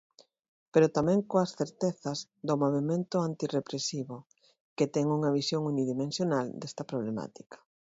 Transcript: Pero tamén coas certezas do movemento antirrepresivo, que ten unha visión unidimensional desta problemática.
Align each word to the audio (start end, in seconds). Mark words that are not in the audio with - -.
Pero 0.73 0.93
tamén 0.97 1.19
coas 1.31 1.51
certezas 1.59 2.19
do 2.47 2.53
movemento 2.63 3.15
antirrepresivo, 3.21 4.17
que 4.77 4.85
ten 4.95 5.05
unha 5.17 5.33
visión 5.39 5.61
unidimensional 5.73 6.45
desta 6.61 6.83
problemática. 6.91 7.57